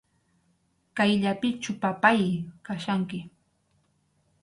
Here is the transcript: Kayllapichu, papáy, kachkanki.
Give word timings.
Kayllapichu, 0.97 1.71
papáy, 1.83 2.23
kachkanki. 2.65 3.19